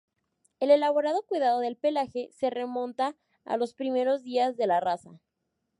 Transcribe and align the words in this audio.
El 0.59 0.71
elaborado 0.71 1.21
cuidado 1.27 1.59
del 1.59 1.77
pelaje 1.77 2.31
se 2.31 2.49
remonta 2.49 3.15
a 3.45 3.57
los 3.57 3.75
primeros 3.75 4.23
días 4.23 4.57
de 4.57 4.65
la 4.65 4.79
raza. 4.79 5.19